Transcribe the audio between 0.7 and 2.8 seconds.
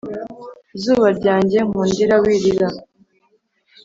zuba ryanjye nkundira wirira